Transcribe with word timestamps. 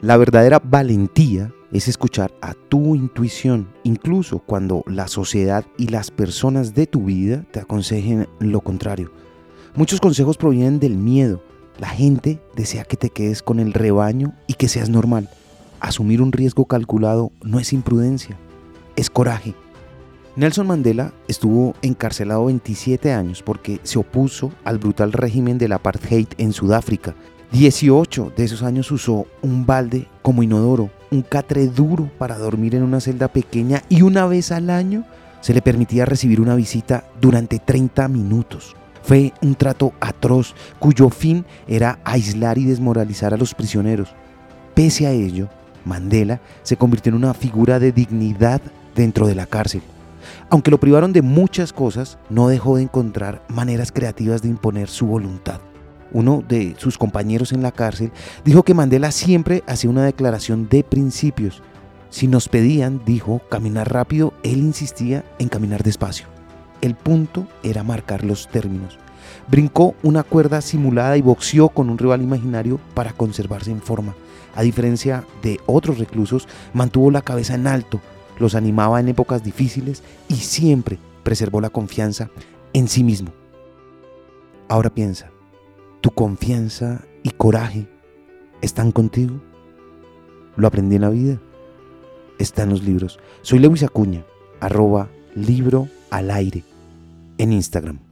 La 0.00 0.16
verdadera 0.18 0.60
valentía 0.62 1.52
es 1.72 1.88
escuchar 1.88 2.32
a 2.40 2.54
tu 2.54 2.94
intuición, 2.94 3.68
incluso 3.82 4.40
cuando 4.40 4.84
la 4.86 5.08
sociedad 5.08 5.64
y 5.78 5.88
las 5.88 6.10
personas 6.10 6.74
de 6.74 6.86
tu 6.86 7.04
vida 7.04 7.44
te 7.50 7.60
aconsejen 7.60 8.28
lo 8.38 8.60
contrario. 8.60 9.10
Muchos 9.74 10.00
consejos 10.00 10.36
provienen 10.36 10.78
del 10.78 10.96
miedo. 10.96 11.42
La 11.78 11.88
gente 11.88 12.40
desea 12.54 12.84
que 12.84 12.96
te 12.96 13.10
quedes 13.10 13.42
con 13.42 13.58
el 13.58 13.72
rebaño 13.72 14.34
y 14.46 14.54
que 14.54 14.68
seas 14.68 14.88
normal. 14.88 15.28
Asumir 15.80 16.22
un 16.22 16.32
riesgo 16.32 16.66
calculado 16.66 17.32
no 17.42 17.58
es 17.58 17.72
imprudencia, 17.72 18.38
es 18.96 19.10
coraje. 19.10 19.54
Nelson 20.36 20.66
Mandela 20.66 21.14
estuvo 21.28 21.74
encarcelado 21.80 22.44
27 22.46 23.12
años 23.12 23.42
porque 23.42 23.80
se 23.82 23.98
opuso 23.98 24.52
al 24.64 24.78
brutal 24.78 25.12
régimen 25.12 25.56
del 25.56 25.72
apartheid 25.72 26.28
en 26.36 26.52
Sudáfrica 26.52 27.14
18 27.52 28.32
de 28.36 28.44
esos 28.44 28.62
años 28.62 28.90
usó 28.90 29.26
un 29.40 29.66
balde 29.66 30.08
como 30.22 30.42
inodoro, 30.42 30.90
un 31.10 31.22
catre 31.22 31.68
duro 31.68 32.10
para 32.18 32.36
dormir 32.36 32.74
en 32.74 32.82
una 32.82 33.00
celda 33.00 33.28
pequeña 33.28 33.82
y 33.88 34.02
una 34.02 34.26
vez 34.26 34.50
al 34.50 34.68
año 34.68 35.04
se 35.40 35.54
le 35.54 35.62
permitía 35.62 36.04
recibir 36.04 36.40
una 36.40 36.56
visita 36.56 37.04
durante 37.20 37.58
30 37.58 38.08
minutos. 38.08 38.74
Fue 39.02 39.32
un 39.40 39.54
trato 39.54 39.92
atroz 40.00 40.54
cuyo 40.80 41.08
fin 41.08 41.44
era 41.68 42.00
aislar 42.04 42.58
y 42.58 42.64
desmoralizar 42.64 43.32
a 43.32 43.36
los 43.36 43.54
prisioneros. 43.54 44.08
Pese 44.74 45.06
a 45.06 45.12
ello, 45.12 45.48
Mandela 45.84 46.40
se 46.64 46.76
convirtió 46.76 47.10
en 47.10 47.16
una 47.16 47.32
figura 47.32 47.78
de 47.78 47.92
dignidad 47.92 48.60
dentro 48.96 49.28
de 49.28 49.36
la 49.36 49.46
cárcel. 49.46 49.82
Aunque 50.50 50.72
lo 50.72 50.80
privaron 50.80 51.12
de 51.12 51.22
muchas 51.22 51.72
cosas, 51.72 52.18
no 52.28 52.48
dejó 52.48 52.76
de 52.76 52.82
encontrar 52.82 53.42
maneras 53.48 53.92
creativas 53.92 54.42
de 54.42 54.48
imponer 54.48 54.88
su 54.88 55.06
voluntad 55.06 55.60
uno 56.12 56.42
de 56.46 56.74
sus 56.78 56.98
compañeros 56.98 57.52
en 57.52 57.62
la 57.62 57.72
cárcel, 57.72 58.12
dijo 58.44 58.62
que 58.62 58.74
Mandela 58.74 59.10
siempre 59.10 59.62
hacía 59.66 59.90
una 59.90 60.04
declaración 60.04 60.68
de 60.68 60.84
principios. 60.84 61.62
Si 62.10 62.26
nos 62.28 62.48
pedían, 62.48 63.02
dijo, 63.04 63.40
caminar 63.50 63.92
rápido, 63.92 64.32
él 64.42 64.58
insistía 64.58 65.24
en 65.38 65.48
caminar 65.48 65.82
despacio. 65.82 66.26
El 66.80 66.94
punto 66.94 67.46
era 67.62 67.82
marcar 67.82 68.24
los 68.24 68.48
términos. 68.48 68.98
Brincó 69.48 69.94
una 70.02 70.22
cuerda 70.22 70.60
simulada 70.60 71.16
y 71.16 71.22
boxeó 71.22 71.68
con 71.68 71.90
un 71.90 71.98
rival 71.98 72.22
imaginario 72.22 72.80
para 72.94 73.12
conservarse 73.12 73.70
en 73.70 73.82
forma. 73.82 74.14
A 74.54 74.62
diferencia 74.62 75.24
de 75.42 75.60
otros 75.66 75.98
reclusos, 75.98 76.48
mantuvo 76.72 77.10
la 77.10 77.22
cabeza 77.22 77.54
en 77.54 77.66
alto, 77.66 78.00
los 78.38 78.54
animaba 78.54 79.00
en 79.00 79.08
épocas 79.08 79.42
difíciles 79.42 80.02
y 80.28 80.36
siempre 80.36 80.98
preservó 81.22 81.60
la 81.60 81.70
confianza 81.70 82.30
en 82.72 82.88
sí 82.88 83.02
mismo. 83.02 83.32
Ahora 84.68 84.90
piensa, 84.90 85.30
tu 86.06 86.12
confianza 86.12 87.04
y 87.24 87.30
coraje 87.30 87.88
están 88.62 88.92
contigo. 88.92 89.40
Lo 90.54 90.68
aprendí 90.68 90.94
en 90.94 91.02
la 91.02 91.10
vida. 91.10 91.40
Está 92.38 92.62
en 92.62 92.70
los 92.70 92.84
libros. 92.84 93.18
Soy 93.42 93.58
Lewis 93.58 93.82
Acuña, 93.82 94.24
arroba 94.60 95.08
libro 95.34 95.88
al 96.10 96.30
aire 96.30 96.62
en 97.38 97.52
Instagram. 97.52 98.05